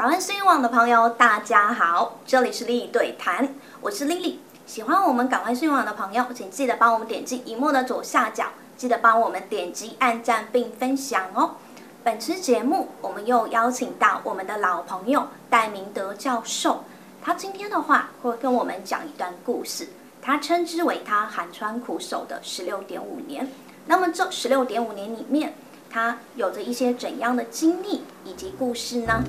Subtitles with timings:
[0.00, 3.46] 港湾新闻网的朋友，大家好，这里是莉莉对谈，
[3.82, 4.40] 我是丽丽。
[4.64, 8.46] 喜欢我们港湾新闻网的朋友，请记得帮我们点击荧幕的左下角，
[8.78, 11.56] 记得帮我们点击按赞并分享哦。
[12.02, 16.82] 本期节目，我们又邀请到我们的老朋友戴明德教授，
[17.20, 19.90] 他今天的话会跟我们讲一段故事，
[20.22, 23.46] 他称之为他寒窗苦守的十六点五年。
[23.84, 25.52] 那么这十六点五年里面，
[25.90, 29.22] 他有着一些怎样的经历以及故事呢？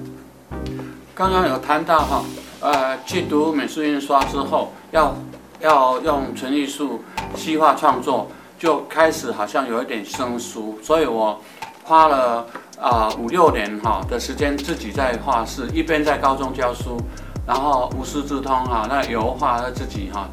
[1.21, 2.25] 刚刚有谈到哈，
[2.61, 5.15] 呃，去读美术印刷之后，要
[5.59, 7.03] 要用纯艺术
[7.35, 11.39] 西画创作，就开始好像有一点生疏，所以我
[11.83, 12.47] 花了
[12.81, 16.97] 啊五六年哈的时间自己在画室，一边在高中教书，
[17.45, 20.27] 然后无师自通哈，那油画自己哈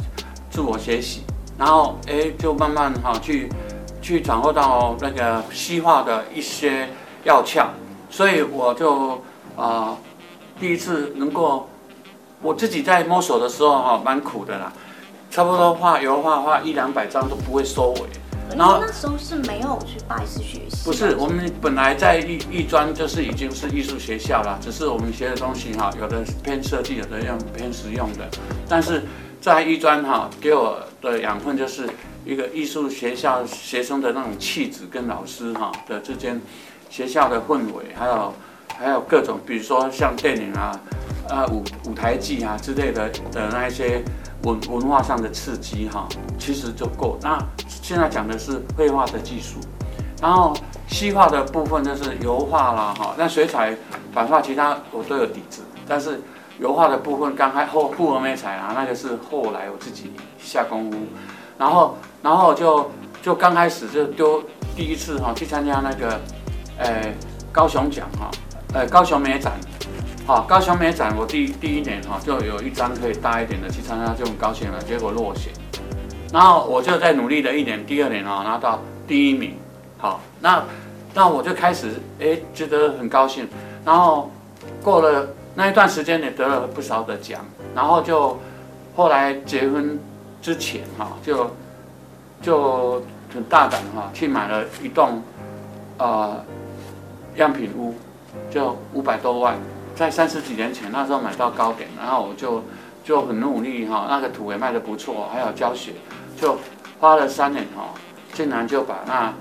[0.50, 1.22] 自我学习，
[1.58, 3.50] 然后哎就慢慢哈去
[4.00, 6.88] 去掌握到那个西画的一些
[7.24, 7.66] 要窍，
[8.08, 9.22] 所以我就
[9.54, 9.94] 啊。
[10.60, 11.68] 第一次能够
[12.42, 14.72] 我自己在摸索的时候哈，蛮苦的啦，
[15.30, 18.00] 差不多画油画画一两百张都不会收尾。
[18.56, 20.84] 然后那时候是没有去拜师学习。
[20.84, 28.26] 不是，我们本来在艺艺专就是已经是艺术学校了，只是我们学的东西哈，有的偏设计，有的用偏实用的。
[28.68, 29.02] 但是
[29.40, 31.88] 在艺专哈，给我的养分就是
[32.24, 36.40] 一个艺术学校学生的那种气质跟老师哈的之间
[36.88, 38.32] 学校的氛围还有。
[38.78, 40.80] 还有各种，比如说像电影啊、
[41.28, 44.04] 呃舞舞台剧啊之类的的那一些
[44.44, 47.18] 文文化上的刺激哈，其实就够。
[47.20, 49.58] 那现在讲的是绘画的技术，
[50.22, 50.54] 然后
[50.86, 53.76] 西画的部分就是油画啦哈，那水彩、
[54.14, 56.20] 版画其他我都有底子，但是
[56.60, 60.96] 油画的部分刚开后复合美彩啊，那个是后来我自己下功夫，
[61.58, 62.88] 然后然后就
[63.22, 64.40] 就刚开始就丢
[64.76, 66.20] 第一次哈去参加那个，
[66.78, 67.12] 呃
[67.50, 68.30] 高雄奖哈。
[68.74, 69.54] 呃，高雄美展，
[70.26, 75.50] 好，高雄美展，我第第一年哈就有一张可以大一点的去参加，就很高兴了，结果落选，
[76.30, 79.54] 然后我就在努力了一年，第二年哦拿到第一名，
[79.96, 80.62] 好，那
[81.14, 83.48] 那我就开始哎觉得很高兴，
[83.86, 84.30] 然后
[84.82, 87.40] 过了那一段时间也得了不少的奖，
[87.74, 88.38] 然后就
[88.94, 89.98] 后来结婚
[90.42, 91.50] 之前哈就
[92.42, 95.22] 就很大胆哈去买了一栋
[95.96, 96.44] 呃
[97.36, 97.94] 样品屋。
[98.50, 99.56] 就五百多万，
[99.94, 102.62] 在三十几年前那时候买到高点，然后我就
[103.04, 105.92] 就很努力哈，那个土也卖得不错，还有教学，
[106.40, 106.58] 就
[107.00, 107.94] 花了三年哈，
[108.34, 109.34] 竟然就把那啊、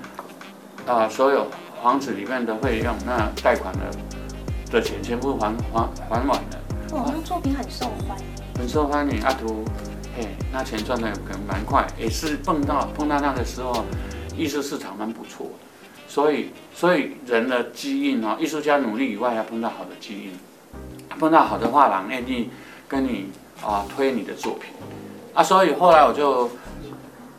[0.86, 1.46] 呃、所有
[1.82, 3.80] 房子里面的费用、那贷款的
[4.70, 6.58] 的钱全部还还还完了。
[6.92, 8.24] 哇，那作品很受欢迎。
[8.58, 9.64] 很受欢迎，阿图，
[10.16, 13.84] 嘿，那钱赚的可能蛮快，也是碰到碰到那个时候，
[14.36, 15.67] 艺术市场蛮不错的。
[16.08, 20.32] 所以，所以人的基因啊，艺术家努力以外，要碰到好的基因，
[21.18, 22.48] 碰到好的画廊愿意
[22.88, 23.28] 跟你
[23.62, 24.72] 啊推你的作品。
[25.34, 26.50] 啊，所以后来我就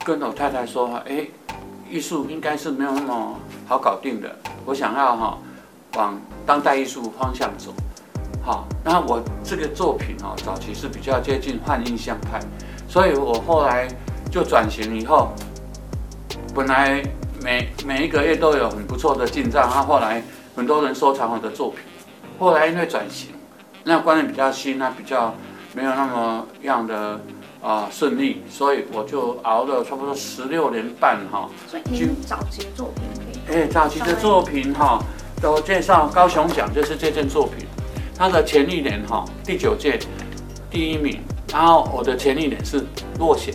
[0.05, 1.25] 跟我太太说，哎，
[1.89, 4.33] 艺术应该是没有那么好搞定的，
[4.65, 5.37] 我想要哈
[5.95, 7.73] 往当代艺术方向走，
[8.43, 12.39] 好，那我这个作品哦，早期是比较接近幻印象派，
[12.87, 13.87] 所以我后来
[14.31, 15.33] 就转型以后，
[16.53, 17.03] 本来。
[17.41, 20.21] 每每一个月都有很不错的进账，他后后来
[20.55, 21.79] 很多人收藏我的作品。
[22.37, 23.29] 后来因为转型，
[23.83, 25.33] 那观念比较新，那比较
[25.73, 26.95] 没有那么样的
[27.61, 31.49] 啊、呃、顺利，所以我就熬了差不多十六年半哈。
[31.67, 33.03] 所以您早期的作品
[33.47, 33.55] 可以？
[33.57, 35.01] 哎，早期的作品哈，
[35.41, 37.65] 都介绍高雄奖就是这件作品，
[38.17, 39.99] 它的前一年哈第九届
[40.69, 41.19] 第一名，
[41.51, 42.83] 然后我的前一年是
[43.17, 43.53] 落选，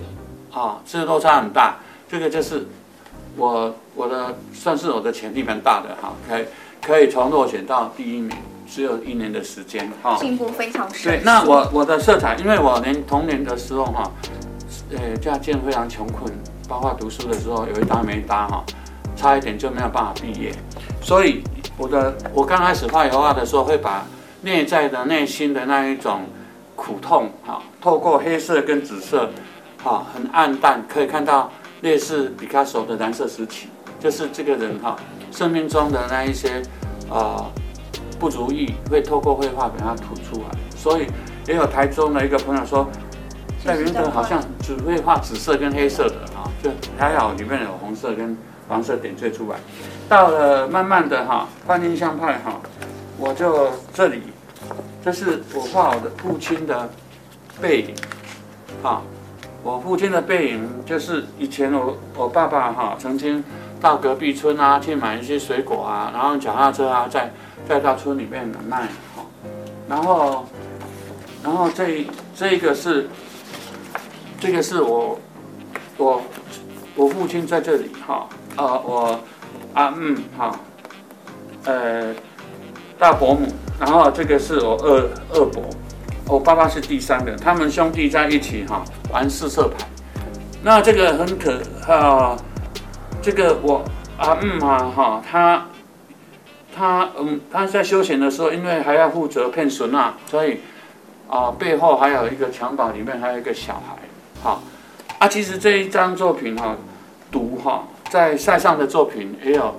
[0.53, 1.77] 啊，这个落差很大，
[2.09, 2.67] 这个就是。
[3.37, 6.45] 我我的算是我的潜力蛮大的哈，可以
[6.81, 8.31] 可以从落选到第一名，
[8.69, 11.13] 只有一年的时间哈，进步非常深。
[11.13, 14.11] 对，那我我的色彩，因为我年童年的时候哈，
[14.91, 16.33] 呃家境非常穷困，
[16.69, 18.65] 包括读书的时候有一搭没一搭哈，
[19.17, 20.55] 差一点就没有办法毕业，
[21.03, 21.43] 所以
[21.77, 24.07] 我的我刚开始画油画的时候，会把
[24.43, 26.27] 内在的内心的那一种
[26.77, 29.31] 苦痛哈，透过黑色跟紫色，
[29.83, 31.51] 哈，很暗淡，可以看到。
[31.85, 33.69] 类似毕卡索的蓝色时期，
[34.01, 34.97] 就是这个人哈，
[35.31, 36.63] 生命中的那一些
[37.11, 37.53] 啊、呃、
[38.19, 40.59] 不如意，会透过绘画把它吐出来。
[40.75, 41.07] 所以
[41.47, 42.89] 也有台中的一个朋友说，
[43.63, 48.35] 戴云德好像只会画紫色跟黑色的哈，就还好里面有红色跟
[48.67, 49.59] 黄色点缀出来。
[50.09, 52.63] 到了慢慢的哈，半印象派哈，
[53.19, 54.23] 我就这里，
[55.05, 56.89] 这是我画我的父亲的
[57.61, 57.95] 背影，
[58.83, 59.03] 哈。
[59.65, 63.43] 我父亲的背影，就是以前我我爸爸哈曾经
[63.81, 67.33] 到隔壁村啊去买一些水果啊，然后脚踏车啊再
[67.67, 68.83] 再到村里面来卖
[69.17, 69.25] 哈，
[69.89, 70.45] 然后，
[71.43, 72.07] 然后这
[72.37, 73.09] 这一个是，
[74.39, 75.19] 这个是我
[75.97, 76.23] 我
[76.95, 79.19] 我父亲在这里哈，呃我
[79.73, 80.61] 啊嗯哈，
[81.65, 82.15] 呃
[82.99, 83.49] 大伯母，
[83.81, 85.63] 然后这个是我二二伯，
[86.29, 88.85] 我爸爸是第三个，他们兄弟在一起哈
[89.15, 89.87] 玩四色牌，
[90.65, 92.37] 那这个很可啊，
[93.23, 93.85] 这个我
[94.19, 95.67] 啊嗯啊哈他。
[96.77, 100.59] 他嗯，他在休闲的时候，因为还要负责骗孙呐，所以
[101.29, 103.97] 啊、背后还有一个襁褓，里面还有一个小孩，
[104.43, 104.61] 好
[105.21, 105.29] 啊。
[105.29, 106.75] 其实这一张作品哈，
[107.31, 109.77] 赌哈，在塞上的作品也有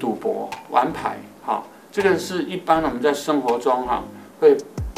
[0.00, 1.62] 赌博、玩牌，哈，
[1.92, 4.02] 这个是一般我们在生活中哈
[4.40, 4.56] 会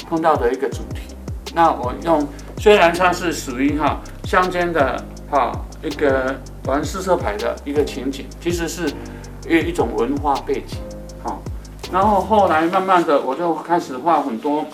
[0.09, 1.17] 碰到的一个主题。
[1.57, 2.25] 那我用
[2.59, 8.91] 虽然它是属于哈乡间的哈一个玩四色牌的一个情景，其实是
[9.49, 10.79] 一一种文化背景。
[11.23, 11.39] 哈
[11.93, 14.67] 然后后来慢慢的，我就开始画很多，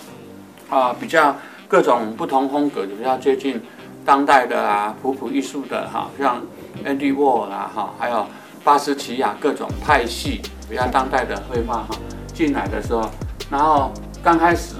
[0.69, 1.35] 啊，比较
[1.67, 3.61] 各种不同风格，比较接近
[4.03, 6.41] 当代的啊，普普艺术的哈，像
[6.83, 8.25] Andy w a r 啊哈，还有
[8.63, 11.89] 巴斯奇亚各种派系比较当代的绘画哈，
[12.33, 13.07] 进来的时候，
[13.51, 13.91] 然后
[14.23, 14.73] 刚开始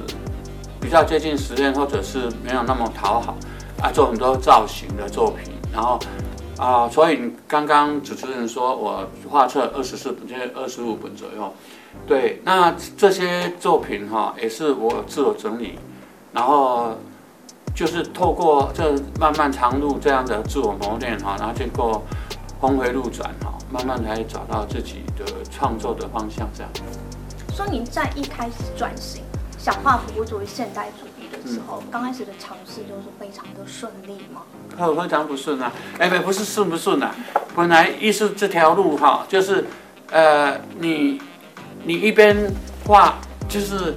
[0.84, 3.36] 比较接近实验，或者是没有那么讨好
[3.82, 5.98] 啊，做很多造型的作品，然后
[6.58, 11.54] 啊，所以刚刚主持人说我画册二十四本，现在二十五本左右。
[12.06, 15.80] 对，那这些作品哈，也是我自我整理，
[16.34, 16.92] 然后
[17.74, 22.04] 就是透过这漫漫长路这样的自我磨练哈，然后经过
[22.60, 26.72] 峰回路转哈，慢慢才找到自己的创作的方向这样。
[27.56, 29.24] 说你在一开始转型
[29.64, 34.42] 想画复古主义现代主义的时候，嗯、刚开始的尝试就是非常的顺利吗？
[34.78, 35.72] 哦，非常不顺啊！
[35.98, 37.16] 哎，不，不是顺不顺啊？
[37.56, 39.66] 本来艺术这条路哈，就是
[40.12, 41.22] 呃你。
[41.86, 42.50] 你一边
[42.86, 43.16] 画，
[43.50, 43.94] 就是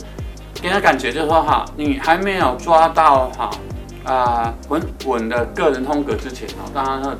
[0.54, 3.48] 给人感觉就是说哈，你还没有抓到哈
[4.04, 7.16] 啊稳稳的个人风格之前啊，当然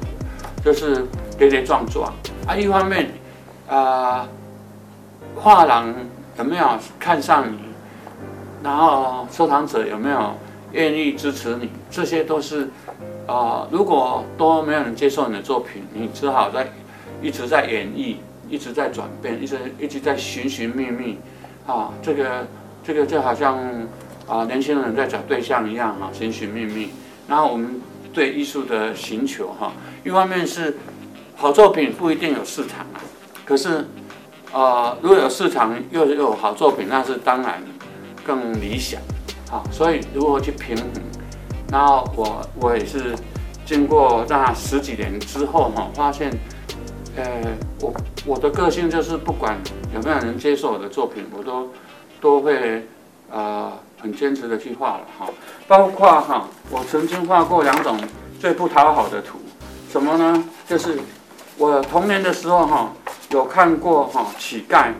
[0.64, 1.06] 就是
[1.38, 2.12] 跌跌撞撞
[2.48, 2.56] 啊。
[2.56, 3.12] 一方面
[3.68, 4.26] 啊，
[5.36, 5.94] 画廊
[6.36, 7.56] 有没有看上你，
[8.66, 10.34] 然后收藏者有没有
[10.72, 12.68] 愿意支持你，这些都是
[13.28, 13.68] 啊。
[13.70, 16.66] 如果都没有人接受你的作品，你只好在
[17.22, 18.16] 一直在演绎。
[18.48, 21.18] 一直在转变，一直一直在寻寻觅觅，
[21.66, 22.46] 啊，这个
[22.84, 23.58] 这个就好像
[24.28, 26.90] 啊年轻人在找对象一样哈，寻寻觅觅。
[27.26, 27.82] 然后我们
[28.14, 29.72] 对艺术的寻求哈，
[30.04, 30.76] 一方面是
[31.34, 33.02] 好作品不一定有市场啊，
[33.44, 33.84] 可是
[34.52, 37.66] 啊如果有市场又有好作品，那是当然的
[38.26, 39.00] 更理想，
[39.50, 40.86] 啊，所以如何去平衡？
[41.70, 43.14] 然后我我也是
[43.64, 46.30] 经过那十几年之后哈，发现。
[47.18, 47.24] 呃，
[47.80, 47.94] 我
[48.26, 49.56] 我的个性就是不管
[49.94, 51.70] 有没有人接受我的作品，我都
[52.20, 52.86] 都会
[53.32, 55.26] 啊、很坚持的去画了哈。
[55.66, 57.98] 包括哈，我曾经画过两种
[58.38, 59.38] 最不讨好的图，
[59.90, 60.44] 什么呢？
[60.68, 60.98] 就是
[61.56, 62.92] 我童年的时候哈，
[63.30, 64.92] 有看过哈乞丐，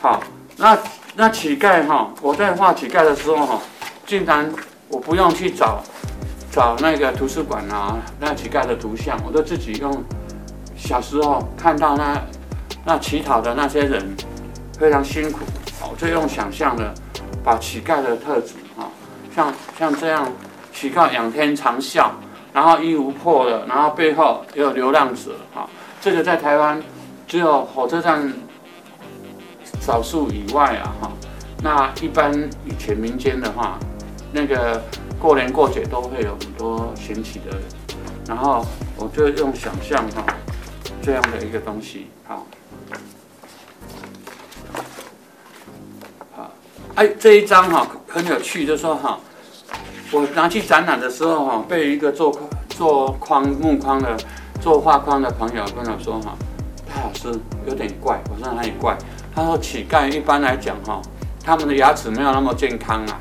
[0.00, 0.22] 好，
[0.56, 0.78] 那
[1.16, 3.60] 那乞丐哈，我在画乞丐的时候哈，
[4.04, 4.52] 竟然
[4.88, 5.82] 我不用去找
[6.50, 10.02] 找那个图书馆啊，那乞丐的图像，我都自己用。
[10.76, 12.20] 小时候看到那
[12.84, 14.14] 那乞讨的那些人
[14.76, 15.38] 非常辛苦，
[15.88, 16.92] 我就用想象的
[17.44, 18.88] 把乞丐的特质哈，
[19.34, 20.30] 像像这样
[20.72, 22.08] 乞丐仰天长啸，
[22.52, 25.66] 然后衣服破了，然后背后也有流浪者哈，
[26.00, 26.82] 这个在台湾
[27.28, 28.30] 只有火车站
[29.84, 31.12] 少数以外啊哈，
[31.62, 32.32] 那一般
[32.64, 33.78] 以前民间的话，
[34.32, 34.82] 那个
[35.20, 37.62] 过年过节都会有很多寻乞的人，
[38.26, 38.64] 然后
[38.96, 40.24] 我就用想象哈。
[41.02, 42.46] 这样的一个东西，好，
[46.34, 46.50] 好，
[46.94, 49.20] 哎，这一张哈很有趣，就说哈，
[50.12, 52.34] 我拿去展览的时候哈，被一个做
[52.70, 54.16] 做框木框的
[54.62, 56.34] 做画框的朋友跟我说哈，
[56.88, 58.96] 戴老师有点怪，我说哪里怪？
[59.34, 61.02] 他说乞丐一般来讲哈，
[61.44, 63.20] 他们的牙齿没有那么健康啊，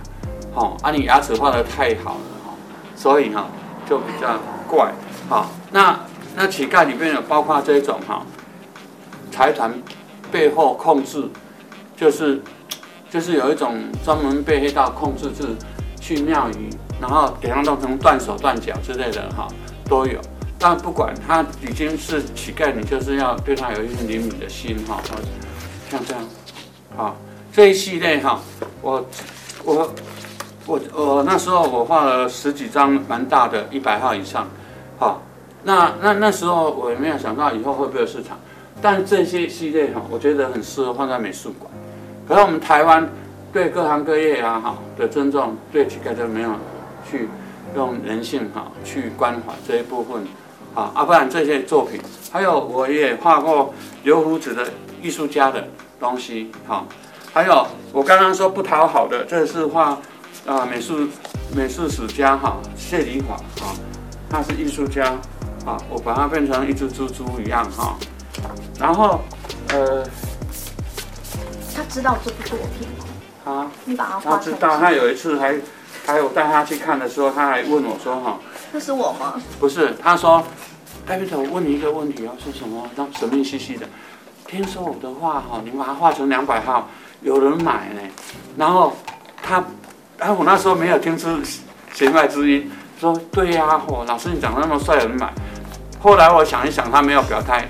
[0.53, 2.53] 好，啊你牙齿画得太好了哈，
[2.95, 3.47] 所以哈
[3.89, 4.91] 就比较怪，
[5.29, 5.99] 好，那。
[6.35, 8.25] 那乞丐里面有包括这种哈，
[9.31, 9.71] 财团
[10.31, 11.29] 背后控制，
[11.95, 12.41] 就是
[13.07, 15.49] 就是有一种专门被黑道控制制
[16.01, 19.47] 去庙宇，然后给他弄成断手断脚之类的哈
[19.87, 20.19] 都有。
[20.57, 24.99] 但不管他已经是乞丐，你就是要对他有一份怜悯的心哈。
[25.89, 26.23] 像这样，
[26.95, 27.15] 好
[27.51, 28.39] 这一系列哈，
[28.81, 29.05] 我
[29.63, 29.93] 我
[30.65, 34.47] 我我那时候我画了十几张蛮大的，一百号以上，
[34.97, 35.21] 好。
[35.65, 38.37] 那那那时候我也没有想到以后会不会有市场，
[38.81, 41.71] 但这些系列哈，我觉得很适合放在美术馆。
[42.27, 43.09] 可是我们台湾
[43.53, 46.51] 对各行各业啊哈的尊重，对乞丐都没有
[47.09, 47.29] 去
[47.77, 50.27] 用人性哈去关怀这一部分，
[50.75, 52.01] 啊，啊不然这些作品，
[52.31, 55.67] 还有我也画过留胡子的艺术家的
[55.99, 56.85] 东西，哈，
[57.33, 59.97] 还有我刚刚说不讨好的，这是画
[60.45, 61.07] 啊美术
[61.55, 63.75] 美术史家哈谢礼华哈，
[64.29, 65.05] 他是艺术家
[65.65, 67.95] 啊，我把它变成一只猪猪一样哈，
[68.79, 69.21] 然后
[69.69, 70.03] 呃，
[71.75, 73.05] 他知道这部作品吗？
[73.45, 75.55] 啊，你把它画他知道，他有一次还
[76.05, 78.39] 还有带他去看的时候，他还问我说哈，
[78.73, 79.35] 这是我吗？
[79.59, 80.43] 不是，他说，
[81.05, 82.89] 戴维特，我问你一个问题啊，是什么？
[82.95, 83.85] 那神秘兮兮的，
[84.47, 86.89] 听说我的画哈，你把它画成两百号，
[87.21, 88.01] 有人买呢。
[88.57, 88.93] 然后
[89.43, 89.63] 他，
[90.17, 91.29] 哎，我那时候没有听出
[91.93, 95.31] 弦外之音，说对呀，哦，老师你长得那么帅，有人买。
[96.01, 97.69] 后来我想一想，他没有表态，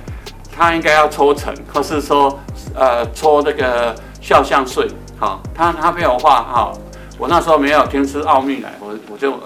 [0.56, 2.40] 他应该要抽成，或是说
[2.74, 4.88] 呃抽那个肖像税。
[5.20, 6.80] 好，他他没有画好，
[7.18, 9.38] 我那时候没有听出奥秘来，我我就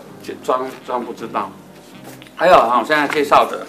[0.44, 1.50] 装装不知道。
[2.36, 3.66] 还有哈，我现在介绍的，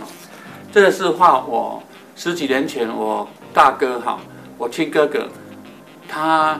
[0.72, 1.82] 这个是画我
[2.16, 4.18] 十几年前我大哥哈，
[4.56, 5.28] 我亲哥哥，
[6.08, 6.58] 他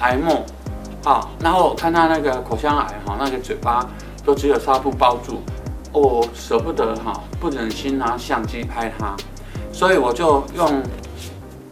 [0.00, 0.18] 癌
[1.04, 3.86] 啊，然后我看他那个口腔癌哈，那个嘴巴
[4.24, 5.42] 都只有纱布包住，
[5.92, 9.14] 我舍不得哈，不忍心拿相机拍他，
[9.72, 10.82] 所以我就用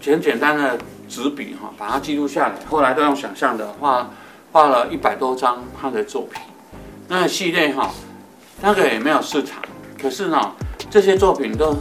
[0.00, 0.78] 简简单的。
[1.10, 2.54] 纸笔哈，把它记录下来。
[2.70, 4.08] 后来都用想象的画，
[4.52, 6.40] 画了一百多张他的作品。
[7.12, 7.90] 那系列哈，
[8.62, 9.60] 那个也没有市场。
[10.00, 10.52] 可是呢，
[10.88, 11.76] 这些作品都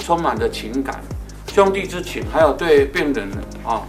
[0.00, 1.00] 充满着情感、
[1.46, 3.30] 兄弟之情，还有对病人
[3.64, 3.80] 啊。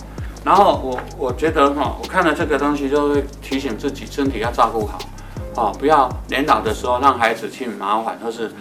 [0.45, 4.99] 然后我我觉得哈，我看了这个东西，就会提醒自己身体要照顾好，
[5.55, 8.51] 啊，不要年老的时候让孩子去麻烦，或是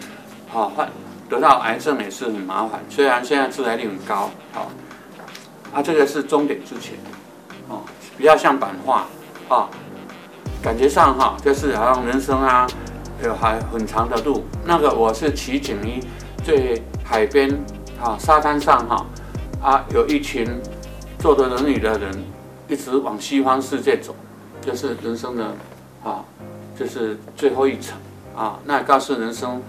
[0.54, 0.88] 啊患
[1.28, 2.80] 得到癌症也是很麻烦。
[2.88, 4.70] 虽然现在致癌率很高，好。
[5.74, 6.94] 啊，这个是终点之前，
[7.68, 7.82] 哦，
[8.16, 9.06] 比较像版画，
[9.48, 9.68] 啊，
[10.62, 12.66] 感觉上哈，就是好像人生啊，
[13.24, 14.44] 有还很长的路。
[14.64, 16.00] 那个我是取景于
[16.44, 17.50] 最海边，
[18.00, 19.04] 啊，沙滩上哈，
[19.60, 20.46] 啊，有一群
[21.18, 22.24] 坐着轮椅的人，
[22.68, 24.14] 一直往西方世界走，
[24.60, 25.44] 就是人生的，
[26.04, 26.24] 啊，
[26.78, 27.98] 就是最后一程，
[28.36, 29.60] 啊，那告诉人生，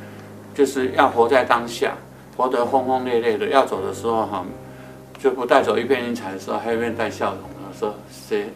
[0.54, 1.94] 就是要活在当下，
[2.38, 4.46] 活得轰轰烈烈的，要走的时候哈。
[5.20, 8.48] 就不带走一片云彩的时候，还一边带笑容啊，说 say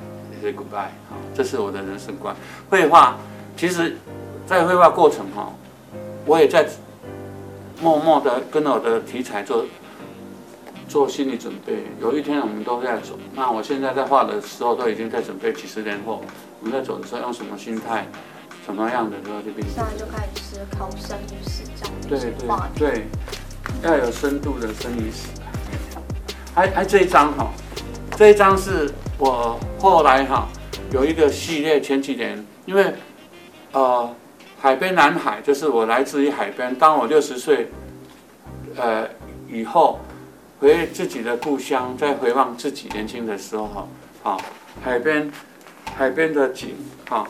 [0.42, 2.36] say goodbye 啊，这是我的人生观。
[2.70, 3.18] 绘画，
[3.56, 3.98] 其实，
[4.46, 5.52] 在绘画过程哈，
[6.26, 6.68] 我也在
[7.82, 9.66] 默默的跟我的题材做
[10.88, 11.84] 做心理准备。
[12.00, 16.24] 有一天我们都在走，那我现在在画的时候都已经在准备几十年后
[16.60, 18.08] 我们在走的时候用什么心态，
[18.66, 19.68] 什么样的时候就变。
[19.68, 23.08] 现在就开始思考生与死这样对对对，
[23.84, 25.28] 要有深度的生与死。
[26.56, 27.52] 还还这一张哈，
[28.18, 30.48] 这一张是我后来哈
[30.92, 32.94] 有一个系列，前几年因为
[33.72, 34.14] 呃
[34.60, 37.70] 海边南海就是我来自于海边，当我六十岁
[38.76, 39.08] 呃
[39.52, 40.00] 以后
[40.60, 43.88] 回自己的故乡，再回望自己年轻的时候哈，
[44.24, 44.38] 啊
[44.84, 45.32] 海边
[45.96, 46.76] 海边的景
[47.10, 47.28] 哈，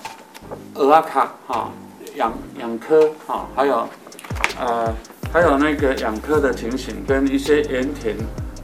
[0.74, 1.72] 蚵仔壳哈，
[2.16, 3.88] 养养科哈，还有
[4.60, 4.94] 呃
[5.32, 8.16] 还有那个养科的情形跟一些盐田。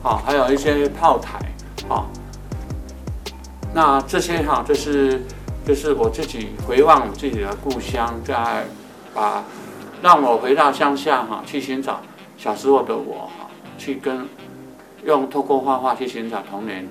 [0.01, 1.39] 好，还有一些炮台，
[1.87, 2.09] 好，
[3.73, 5.21] 那这些哈，就是
[5.65, 8.65] 就是我自己回望我自己的故乡，在
[9.13, 9.43] 把
[10.01, 11.99] 让我回到乡下哈，去寻找
[12.37, 14.27] 小时候的我哈，去跟
[15.03, 16.87] 用透过画画去寻找童年，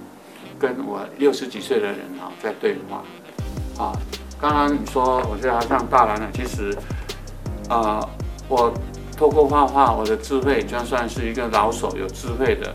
[0.58, 3.92] 跟我六十几岁的人哈在对话，啊，
[4.40, 6.76] 刚刚你说我觉得好像大人了，其实
[7.68, 8.04] 啊，
[8.48, 8.72] 我
[9.16, 12.74] 透过画画，我的智慧就算是一个老手，有智慧的。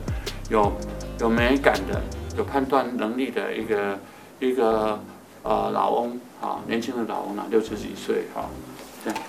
[0.50, 0.72] 有
[1.20, 2.02] 有美感的，
[2.38, 4.00] 有判断能力的一个
[4.40, 5.00] 一个
[5.42, 8.46] 呃老翁啊，年轻的老翁啊，六十几岁哈，
[9.04, 9.20] 这样。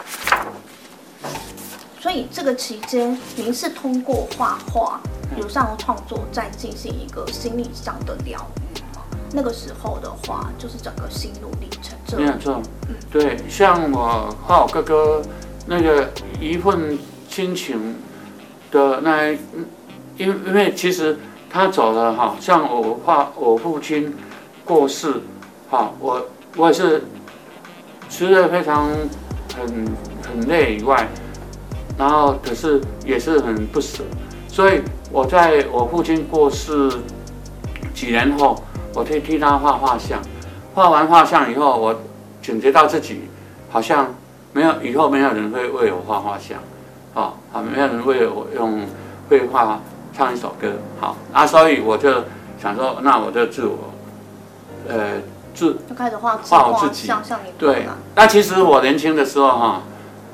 [1.98, 5.00] 所以这个期间，您是通过画画、
[5.36, 9.02] 有上创作，在进行一个心理上的疗愈吗？
[9.32, 11.96] 那个时候的话，就是整个心路历程。
[12.18, 15.22] 没有错，嗯，对，像我画我哥哥
[15.66, 16.98] 那个一份
[17.28, 17.96] 亲情
[18.70, 19.34] 的那。
[20.20, 21.16] 因因为其实
[21.50, 24.14] 他走了哈，像我画我父亲
[24.64, 25.14] 过世，
[25.70, 26.26] 哈，我
[26.56, 27.02] 我也是
[28.10, 28.90] 吃的非常
[29.56, 29.88] 很
[30.28, 31.08] 很累以外，
[31.96, 34.04] 然后可是也是很不舍，
[34.46, 36.90] 所以我在我父亲过世
[37.94, 38.62] 几年后，
[38.94, 40.20] 我去替他画画像，
[40.74, 41.98] 画完画像以后，我
[42.46, 43.22] 感觉到自己
[43.70, 44.14] 好像
[44.52, 46.58] 没有以后没有人会为我画画像，
[47.14, 48.80] 啊啊，没有人为我用
[49.30, 49.80] 绘画。
[50.18, 51.16] 唱一首歌，好。
[51.32, 52.24] 啊，所以我就
[52.60, 53.94] 想说，那我就自我，
[54.88, 55.12] 呃，
[55.54, 57.86] 自就开始画画我自己，像像你对。
[58.16, 59.82] 那其实我年轻的时候哈，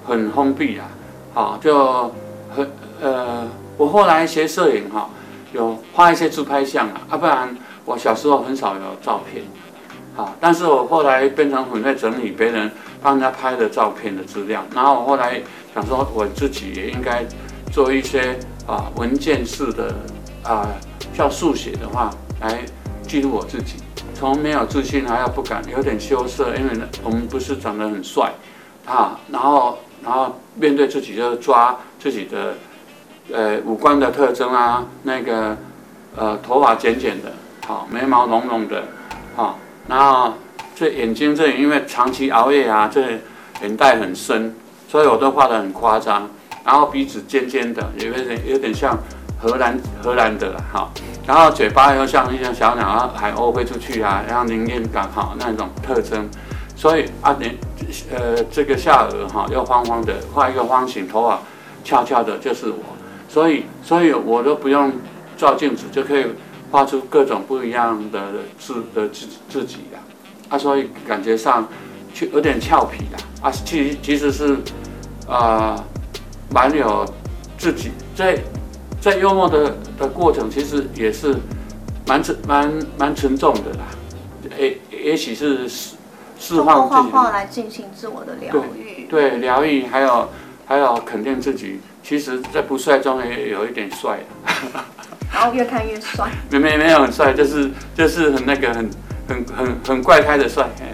[0.07, 0.87] 很封闭啊，
[1.35, 2.11] 好就
[2.57, 2.67] 很
[3.03, 5.11] 呃，我后来学摄影哈，
[5.53, 9.45] 有画一些自拍像啊，啊不然我小时候很少有照片，
[10.17, 12.73] 好，但是我后来变成很会整理别人
[13.03, 15.43] 帮人家拍的照片的资料，然后我后来
[15.75, 17.23] 想说我自己也应该
[17.71, 19.95] 做一些啊文件式的
[20.43, 20.67] 啊，
[21.17, 22.61] 叫速写的话来
[23.03, 23.77] 记录我自己。
[24.15, 26.71] 从没有自信，还要不敢，有点羞涩，因为，
[27.03, 28.33] 我们不是长得很帅，
[28.87, 32.55] 啊，然后，然后面对自己就抓自己的，
[33.33, 35.57] 呃，五官的特征啊，那个，
[36.15, 37.33] 呃，头发剪剪的，
[37.67, 38.85] 好，眉毛浓浓的，
[39.35, 40.33] 好，然后
[40.77, 43.19] 这眼睛这里因为长期熬夜啊，这
[43.63, 44.55] 眼袋很深，
[44.89, 46.31] 所以我都画得很夸张，
[46.65, 48.99] 然后鼻子尖尖的，有点有点像
[49.39, 50.91] 荷兰荷兰的，哈。
[51.27, 56.29] 然后嘴巴又像一只小鸟啊，海鸥飞出去啊，然后灵验感好那种特征，
[56.77, 57.59] 所以啊，你
[58.15, 61.41] 呃这个下颚哈又方方的，画一个方形，头发
[61.83, 62.77] 翘翘的，就是我，
[63.27, 64.93] 所以所以我都不用
[65.35, 66.27] 照镜子就可以
[66.71, 68.21] 画出各种不一样的
[68.59, 70.01] 自的自自己呀，
[70.51, 71.67] 啊，所以感觉上
[72.13, 74.59] 就有点俏皮啦，啊，其其实是
[75.27, 75.83] 啊
[76.55, 77.05] 蛮有
[77.59, 78.39] 自己在。
[79.01, 81.37] 在幽默的的过程，其实也是
[82.07, 83.85] 蛮沉蛮蛮沉重的啦。
[84.59, 85.97] 也也许是释
[86.39, 89.05] 释放自己，画画来进行自我的疗愈。
[89.05, 90.31] 对，疗愈，还有
[90.65, 91.81] 还有肯定自己。
[92.03, 94.21] 其实，在不帅中也有一点帅。
[95.31, 96.31] 然后越看越帅。
[96.49, 98.91] 没没没有很帅，就是就是很那个很
[99.29, 100.67] 很很很怪胎的帅。
[100.67, 100.87] 好，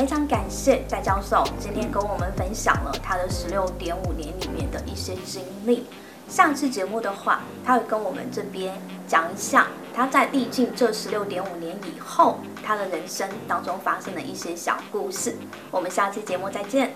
[0.00, 5.84] 非常感谢戴教授今天跟我们分享了他的十六点五年里面的一些经历。
[6.26, 15.36] 下次节目的话，他会跟我们这边讲一下他在历尽这十六点五年以后，他的人生当中发生的一些小故事。
[15.70, 16.94] 我们下次节目再见。